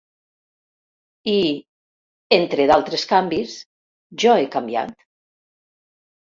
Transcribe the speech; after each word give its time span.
I, 1.33 1.35
entre 2.37 2.65
d"altres 2.71 3.05
canvis, 3.11 3.53
jo 4.25 4.35
he 4.41 4.49
canviat. 4.57 4.97